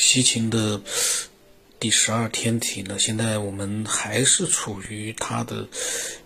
[0.00, 0.80] 西秦的
[1.78, 5.68] 第十二天体呢，现在我们还是处于它的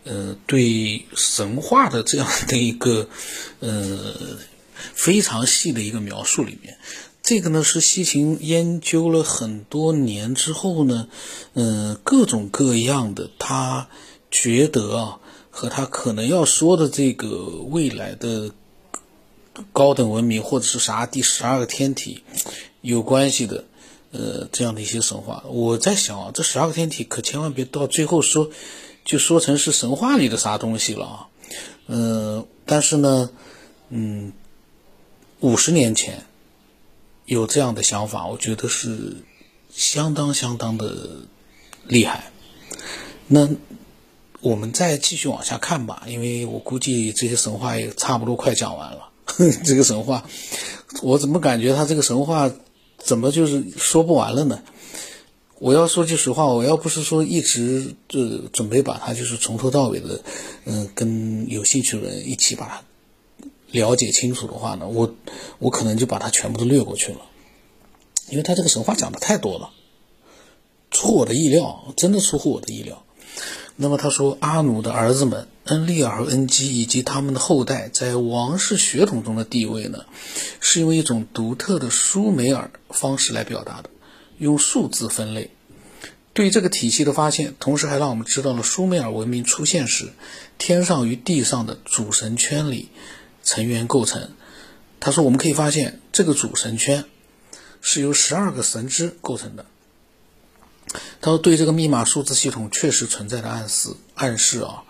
[0.05, 3.09] 呃对神话的这样的一个
[3.59, 4.15] 呃
[4.75, 6.79] 非常细的一个描述里面。
[7.23, 11.09] 这个呢是西秦研究了很多年之后呢，
[11.55, 13.89] 嗯，各种各样的他
[14.31, 15.19] 觉得啊，
[15.51, 17.29] 和他可能要说的这个
[17.71, 18.53] 未来的
[19.73, 22.23] 高等文明或者是啥第十二个天体。
[22.85, 23.65] 有关系的，
[24.13, 28.51] 呃，这样的一些神话，我在想啊，这十二个天体可千万别到最后说，
[29.07, 31.27] 就说成是神话里的啥东西了啊，
[31.87, 33.31] 嗯，但是呢，
[33.89, 34.35] 嗯，
[35.41, 36.27] 五十年前
[37.25, 39.17] 有这样的想法，我觉得是
[39.75, 40.95] 相当相当的
[41.87, 42.31] 厉害。
[43.29, 43.49] 那
[44.43, 49.09] 我们再继续往下看吧，因为我估计这些神话也差不多快讲完了。
[49.65, 50.27] 这个神话，
[51.01, 52.53] 我怎么感觉他这个神话？
[53.05, 54.63] 怎么就是说不完了呢？
[55.59, 60.23] 我要说句实话，我要不是说一直就准备把它就是从头到尾的，
[60.65, 62.83] 嗯，跟有兴趣的人一起把它
[63.71, 65.15] 了解清楚的话呢，我
[65.59, 67.21] 我可能就把它全部都略过去了，
[68.31, 69.71] 因为他这个神话讲的太多了，
[70.91, 73.05] 出乎我的意料，真的出乎我的意料。
[73.77, 80.05] 那么他说，阿努的儿子们恩利尔和恩基以及他们的后代在王室血统中的地位呢，
[80.61, 83.91] 是用一种独特的舒美尔方式来表达的，
[84.39, 85.51] 用数字分类。
[86.33, 90.13] 对这个体系的发现，同时还让我们知道了舒美尔文明出现时，
[90.57, 92.91] 天上与地上的主神圈里
[93.43, 94.31] 成员构成。
[95.01, 97.05] 他说，我们可以发现这个主神圈
[97.81, 99.67] 是由十二个神之构成的。
[101.21, 104.85] 他说：“对这个密码数字系统确实存在的暗示，暗示啊，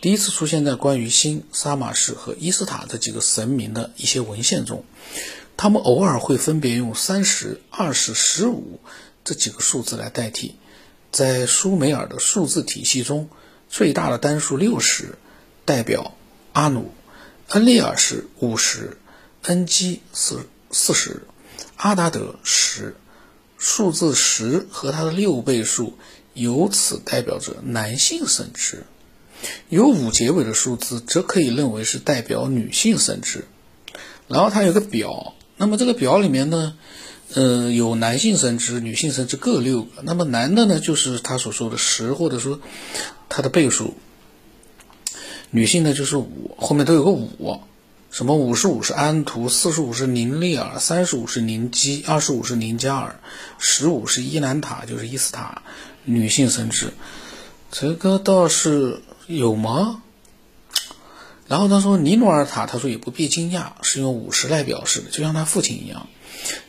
[0.00, 4.84] 第一次出现在关于新沙马士和伊斯塔这几个神明的一些文献中。
[5.56, 8.80] 他们偶尔会分别用三十二、十、十五
[9.24, 10.56] 这几个数字来代替。
[11.10, 13.28] 在舒美尔的数字体系中，
[13.68, 15.18] 最大的单数六十
[15.66, 16.14] 代表
[16.52, 16.90] 阿努，
[17.48, 18.96] 恩利尔是五十，
[19.42, 20.36] 恩基是
[20.70, 21.22] 四十，
[21.76, 22.96] 阿达德十。”
[23.64, 25.96] 数字十和它的六倍数，
[26.34, 28.78] 由此代表着男性生殖；
[29.68, 33.44] 有五结尾的数字，则可以认为是代表女性生殖。
[34.26, 36.76] 然后它有个表，那么这个表里面呢，
[37.34, 40.02] 呃，有男性生殖、女性生殖各六个。
[40.02, 42.58] 那么男的呢，就是他所说的十，或者说
[43.28, 43.94] 它的倍数；
[45.50, 47.60] 女性呢，就是五，后面都有个五。
[48.12, 53.18] 什么五十五是安图，四十五是宁利尔，三十五是宁基，二十五是宁加尔，
[53.58, 55.62] 十五是伊兰塔，就是伊斯塔，
[56.04, 56.92] 女性生殖，
[57.70, 60.02] 这个倒是有吗？
[61.48, 66.06] 然后他说尼努尔塔，他说也不必惊讶，是用五十来表示的，就像他父亲一样，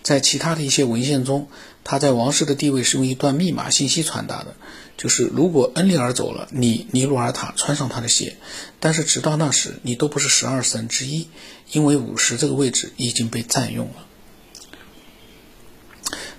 [0.01, 1.49] 在其他的一些文献中，
[1.83, 4.55] 他在王室的地位是用一段密码信息传达的。
[4.95, 8.38] 就是如果恩利尔走了，你尼鲁尔塔穿上他的鞋，
[8.79, 11.27] 但是直到那时，你都不是十二神之一，
[11.72, 14.05] 因为五十这个位置已经被占用了。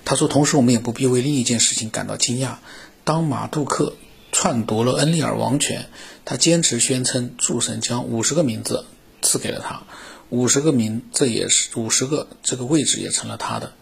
[0.05, 2.55] 他说，同时我们也不必为另一件事情感到惊讶。
[3.03, 3.97] 当马杜克
[4.31, 5.89] 篡夺了恩利尔王权，
[6.23, 8.85] 他坚持宣称诸神将五十个名字
[9.21, 9.83] 赐给了他，
[10.29, 13.73] 五十个名，这也是五十个这个位置也成了他的。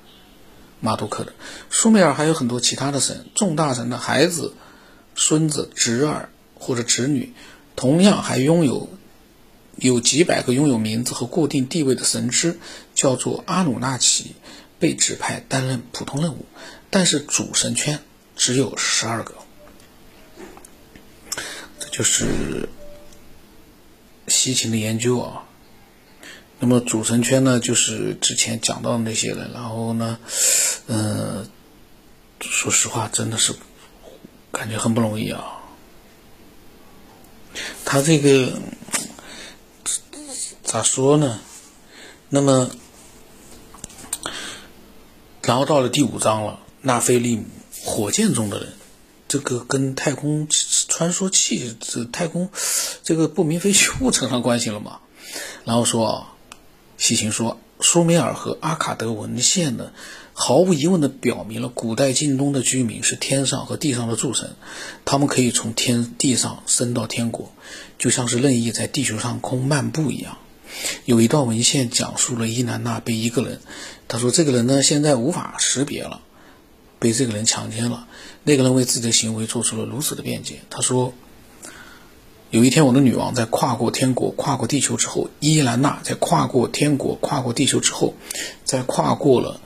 [0.83, 1.33] 马杜克的
[1.69, 4.53] 舒美尔还有很多其他的神，众大神的孩子。
[5.15, 7.33] 孙子、侄儿或者侄女，
[7.75, 8.89] 同样还拥有
[9.75, 12.57] 有几百个拥有名字和固定地位的神之，
[12.95, 14.35] 叫做阿努纳奇，
[14.79, 16.47] 被指派担任普通任务，
[16.89, 17.99] 但是主神圈
[18.35, 19.35] 只有十二个。
[21.77, 22.67] 这就是
[24.27, 25.43] 西秦的研究啊。
[26.63, 30.17] 那么主神圈呢，就是之前讲到的那些人，然后呢，
[30.87, 31.45] 嗯，
[32.39, 33.53] 说实话，真的是。
[34.49, 35.59] 感觉很不容易啊！
[37.83, 38.53] 他这个
[40.63, 41.41] 咋说呢？
[42.29, 42.69] 那么，
[45.41, 47.45] 然后到了第五章了，纳菲利姆
[47.83, 48.69] 火箭中的人，
[49.27, 50.47] 这个跟太空
[50.87, 52.49] 穿梭器、这太空
[53.03, 54.99] 这个不明飞行物扯上关系了嘛？
[55.65, 56.27] 然后说，
[56.97, 59.91] 西秦说，苏美尔和阿卡德文献呢？
[60.35, 64.55] 毫无疑问地表明了，古代近东的居民是天上和地上的诸神，
[65.05, 67.53] 他们可以从天地上升到天国，
[67.99, 70.37] 就像是任意在地球上空漫步一样。
[71.05, 73.59] 有一段文献讲述了伊南娜被一个人，
[74.07, 76.21] 他说这个人呢现在无法识别了，
[76.97, 78.07] 被这个人强奸了。
[78.43, 80.61] 那个人为自己的行为做出了如此的辩解。
[80.71, 81.13] 他说，
[82.53, 88.13] 有一天我的女王在跨过天国、跨过地球之后，伊兰娜在跨过天国、跨过地球之后，
[88.63, 89.59] 在跨过了。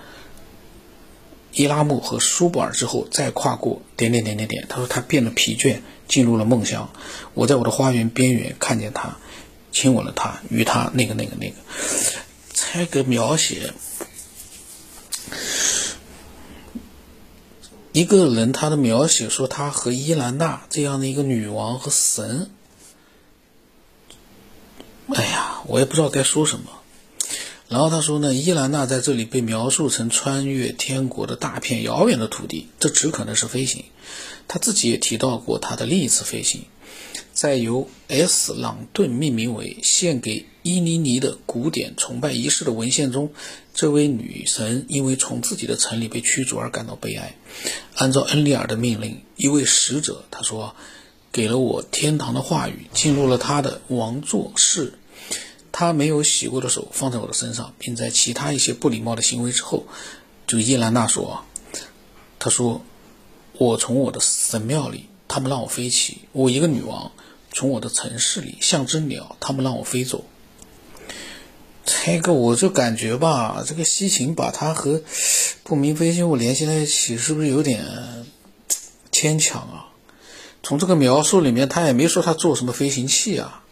[1.52, 4.66] 伊拉木和舒布尔之后，再跨过点点点点点。
[4.70, 6.90] 他说他变得疲倦，进入了梦乡。
[7.34, 9.18] 我在我的花园边缘看见他，
[9.74, 11.56] 亲吻了他，与他那个那个那个。
[12.54, 13.74] 这个描写，
[17.92, 22.50] 一个人他的描写说他和伊兰娜这样的一个女王和神，
[25.68, 26.72] 我也不知道该说什么。
[27.70, 33.84] 然后他说呢，伊兰娜在这里被描述成穿越天国的大片遥远的土地，这只可能是飞行。
[34.48, 36.62] 他自己也提到过他的另一次飞行，
[37.34, 38.54] 在由 S.
[38.54, 43.34] 朗顿命名为献给伊尼尼的古典崇拜仪式的文献中，
[43.74, 47.36] 这位女神因为从自己的城里被驱逐而感到悲哀。
[47.96, 50.74] 按照恩利尔的命令，一位使者他说，
[51.34, 54.94] 给了我天堂的话语，进入了他的王座室。
[55.80, 59.86] 他没有洗过的手放在我的身上，并在其他一些不礼貌的行为之后，
[60.48, 61.44] 就伊兰娜说
[62.40, 62.82] ：“他说，
[63.54, 67.12] 我从我的神庙里，他们让我飞起；我一个女王，
[67.54, 70.26] 从我的城市里像只鸟，他们让我飞走。
[71.86, 75.04] 这个我就感觉吧，这个西芹把他和
[75.64, 77.86] 不明飞行物联系在一起，是不是有点
[79.12, 79.94] 牵强啊？
[80.64, 83.64] 从这个描述里面，他也没说他做什么飞行器啊。”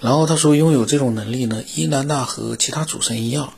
[0.00, 3.52] 然后他说，拥有这种能力呢，伊兰娜和其他主神一样，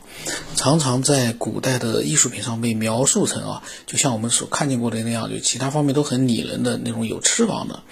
[0.56, 7.82] 常常在古代的艺术品上被描述成啊，就像我们所看见过的那样，就其他方面都很拟人的那种有翅膀的。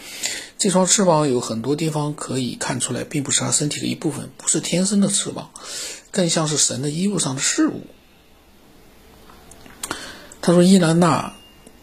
[0.56, 5.50] 这双翅膀有很多地方可以看出来，并不是他身体的一部分，不是天生的翅膀，
[6.10, 7.82] 更像是神的衣物上的饰物。
[10.40, 11.34] 他说，伊兰娜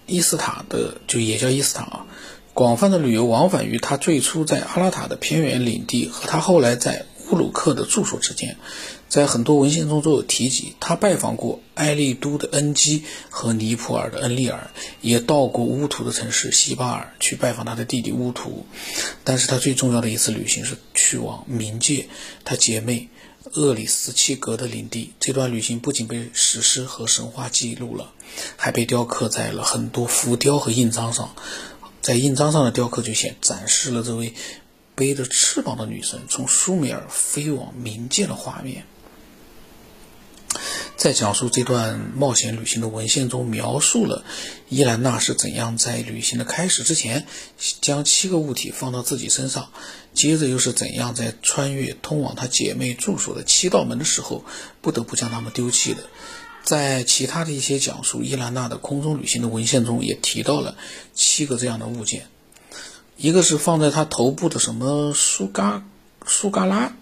[0.07, 2.05] 伊斯塔的就也叫伊斯塔啊。
[2.55, 8.55] 广泛的旅游往返于他最初在阿拉塔的偏远领地和他后来在乌鲁克的住所之间，
[9.09, 10.73] 在很多文献中都有提及。
[10.79, 14.69] 他拜访过埃利都的恩基和尼普尔的恩利尔，
[15.01, 18.65] 也到过乌图的城市西巴尔去拜访他的弟弟乌图。
[19.25, 22.07] 但是他最重要的一次旅行是去往冥界，
[22.45, 23.09] 他姐妹
[23.55, 25.11] 厄里斯契格的领地。
[25.19, 28.11] 这段旅行不仅被史诗和神话记录了，
[28.55, 31.35] 还被雕刻在了很多浮雕和印章上。
[32.05, 34.35] 在印章上的雕刻就显展示了这位
[34.93, 38.85] 背着翅膀的女神从苏美尔飞往冥界的画面。
[40.95, 44.23] 在讲述这段冒险旅行的文献中，描述了
[44.69, 47.25] 伊兰娜是怎样在旅行的开始之前
[47.81, 49.71] 将七个物体放到自己身上，
[50.13, 54.45] 接着又是怎样在穿越通往她姐妹住所的七道门的时候，
[54.79, 56.03] 不得不将它们丢弃的。
[56.65, 60.75] 在其他的一些讲述伊兰娜的空中旅行的文献中，也提到了
[61.13, 62.27] 七个这样的物件。
[63.17, 65.85] 一个是放在她头部的什么苏嘎
[66.25, 66.93] 苏嘎拉，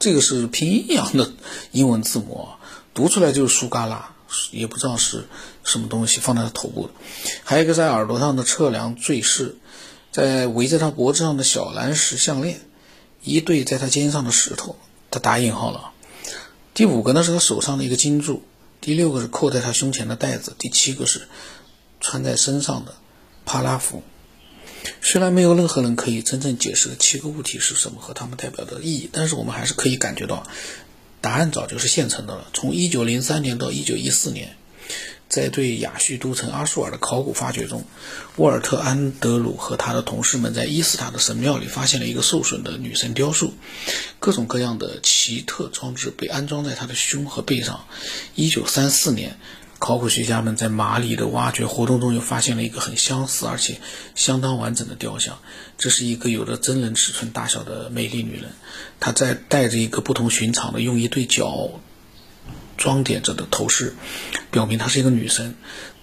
[0.00, 1.32] 这个是拼音一样的
[1.70, 2.48] 英文字母，
[2.92, 4.10] 读出来就是苏嘎拉，
[4.50, 5.28] 也不知道是
[5.62, 6.92] 什么东西放在她头部的。
[7.44, 9.56] 还有一个在耳朵上的测量坠饰，
[10.10, 12.60] 在围在她脖子上的小蓝石项链，
[13.22, 14.74] 一对在她肩上的石头，
[15.12, 15.92] 他打引号了。
[16.74, 18.42] 第五个呢是她手上的一个金柱。
[18.84, 21.26] 第六个是扣在他胸前的带子，第七个是
[22.02, 22.94] 穿在身上的
[23.46, 24.02] 帕拉夫。
[25.00, 30.46] 虽然没有任何人可以真正解释七个物体是什么和它们代表的意义，但是我们还是可以感觉到，
[31.22, 32.46] 答案早就是现成的了。
[32.52, 34.54] 从1903年到1914年。
[35.28, 37.84] 在对亚叙都城阿舒尔的考古发掘中，
[38.36, 43.54] 沃尔特·安德鲁和他的同事们在伊斯塔的神庙里发现了一个受损的女神雕塑，
[44.20, 47.84] 各种各样的奇特装置被安装在她的胸和背上。
[48.36, 49.38] 1934年，
[49.80, 53.80] 考古学家们在马里的挖掘活动中又发现了一个很相似而且
[54.14, 55.40] 相当完整的雕像，
[55.78, 58.52] 这是一个有着真人尺寸大小的美丽女人，
[59.00, 61.80] 她在戴着一个不同寻常的用一对角。
[62.76, 63.94] 装点着的头饰，
[64.54, 65.56] 表明她是一个女神。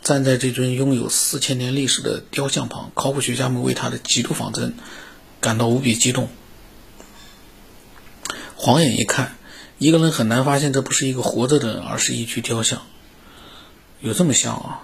[0.04, 4.76] 站在这尊拥有四千年历史的雕像旁，考古学家们为她的极度仿真
[5.40, 6.28] 感到无比激动。
[8.58, 9.38] 晃眼一看，
[9.78, 12.82] 一个人很难发现这不是一个活着的人，而是一具雕像。
[14.02, 14.82] 有这么像啊？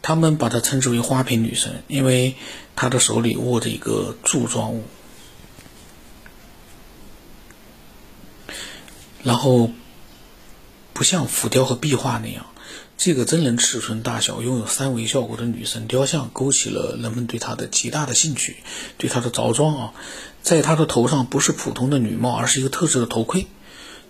[0.00, 2.34] 他们把她称之为花瓶女神，因为
[2.76, 4.84] 她的手里握着一个柱状物，
[9.22, 9.70] 然后。
[10.96, 12.46] 不像浮雕和壁画那样，
[12.96, 18.56] 这个真人尺寸大小、拥有三维效果的女神雕像勾起了人们对她的极大的兴趣。
[18.98, 19.92] 对她的着装啊，
[20.42, 23.46] 在她的头上不是普通的女帽，而是一个特制的头盔。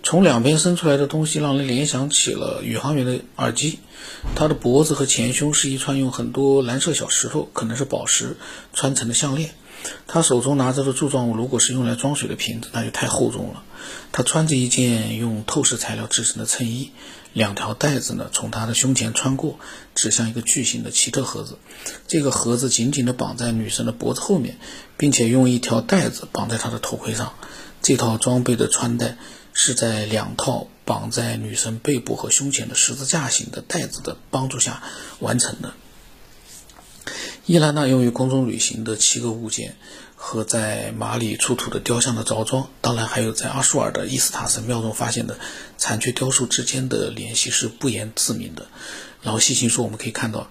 [0.03, 3.79] 从两边伸出来的东西让人联想起了宇航员的耳机。
[4.35, 8.37] 她的脖子和前胸是一串用很多蓝色小石头，可能是宝石
[8.71, 9.49] 穿成的项链。
[10.07, 13.61] 他手中拿着的柱状物，如果是用来装水的瓶子，那就太厚重了。
[14.11, 16.89] 他穿着一件用透视材料制成的衬衣，
[17.35, 19.59] 两条带子呢从他的胸前穿过，
[19.93, 21.57] 指向一个巨型的奇特盒子。
[22.07, 24.57] 这个盒子紧紧地绑在女神的脖子后面，
[24.95, 27.33] 并且用一条带子绑在她的头盔上。
[27.81, 29.17] 这套装备的穿戴
[29.51, 34.81] 是在两套绑在女神背部和胸前的十字架形的带子的帮助下
[35.19, 35.73] 完成的。
[37.45, 39.75] 伊兰娜用于空中旅行的七个物件。
[40.15, 45.37] 和在马里出土的雕像的着装，当然还有在阿舒尔的伊斯塔神庙中发现的
[45.77, 48.67] 残缺雕塑之间的联系是不言自明的。
[49.21, 50.49] 然后细心说，我们可以看到，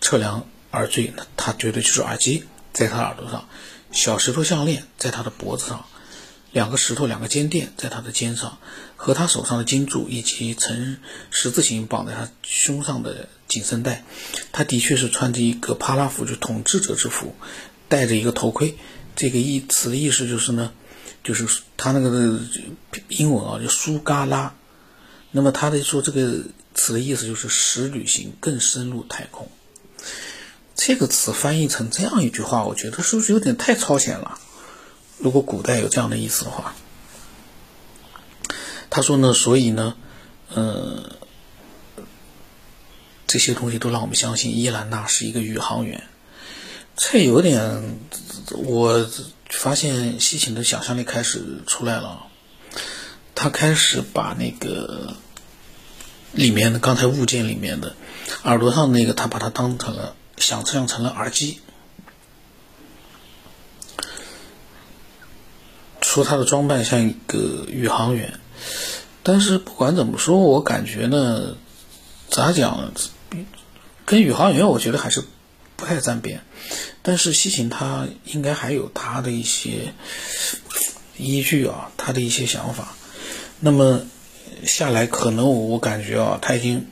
[0.00, 3.48] 测量耳坠，它绝对就是耳机，在他耳朵上；
[3.92, 5.86] 小石头项链在他的脖子上；
[6.52, 8.58] 两个石头，两个肩垫在他的肩上，
[8.96, 10.98] 和他手上的金柱以及呈
[11.30, 14.04] 十字形绑在他胸上的紧身带。
[14.52, 17.34] 他的确是穿着一个帕拉服，就统治者之服，
[17.88, 18.76] 戴着一个头盔。
[19.16, 20.72] 这个意词的意思就是呢，
[21.22, 22.40] 就是他那个
[23.08, 24.54] 英文啊，叫苏嘎拉。
[25.30, 29.48] 那么他的说这个词的意思就是使旅行更深入太空。
[30.76, 34.38] 这个词翻译成这样一句话，我觉得是不是有点太超前了？
[35.18, 36.74] 如果古代有这样的意思的话，
[38.90, 39.96] 他说呢，所以呢，
[40.52, 41.16] 呃，
[43.28, 46.04] 这些东西都让我们相信伊兰娜是一个宇航员。
[46.96, 47.98] 这有点。
[48.56, 49.08] 我
[49.48, 52.26] 发现西芹的想象力开始出来了，
[53.34, 55.14] 他开始把那个
[56.32, 57.96] 里面的刚才物件里面的
[58.42, 61.60] 耳朵上那个，他把它当成了想象成了耳机，
[66.02, 68.38] 说他的装扮像一个宇航员，
[69.22, 71.56] 但是不管怎么说，我感觉呢，
[72.28, 72.92] 咋讲，
[74.04, 75.24] 跟宇航员我觉得还是
[75.84, 76.40] 不太沾边。
[77.02, 79.92] 但是西芹他应该还有他的一些
[81.18, 82.96] 依据啊，他的一些想法。
[83.60, 84.06] 那么
[84.64, 86.86] 下来，可能我我感觉啊，他已经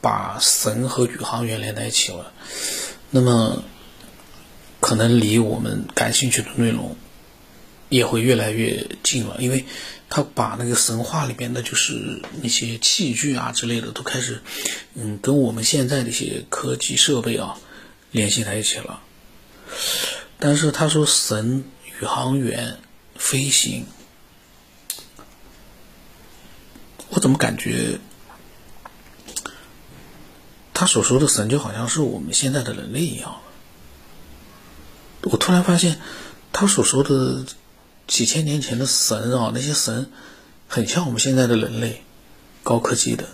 [0.00, 2.32] 把神和宇航员连在一起了。
[3.10, 3.62] 那么
[4.80, 6.96] 可能离我们感兴趣的内容
[7.88, 9.64] 也会越来越近了，因为
[10.10, 14.42] 他把那个神话里边的，就是那些器具啊之类的，都开始
[14.94, 17.56] 嗯，跟我们现在的一些科技设备啊
[18.10, 19.02] 联系在一起了。
[20.38, 21.64] 但是他说神、
[22.00, 22.78] 宇航员、
[23.14, 23.86] 飞行，
[27.10, 27.98] 我怎么感觉
[30.74, 33.40] 他所说的神就好像是我们现在的人类一样？
[35.22, 35.98] 我突然发现
[36.52, 37.44] 他所说的
[38.06, 40.12] 几千年前的神啊，那些神
[40.68, 42.04] 很像我们现在的人类，
[42.62, 43.26] 高科技的，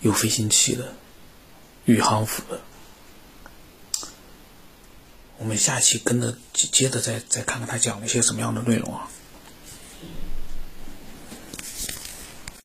[0.00, 0.94] 有飞行器的，
[1.84, 2.60] 宇航服的。
[5.40, 9.08] 我们下期跟着接着再再看看他讲了一些什么样的内容啊。